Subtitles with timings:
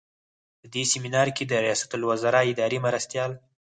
[0.59, 3.31] په دې سمینار کې د ریاستالوزراء اداري مرستیال.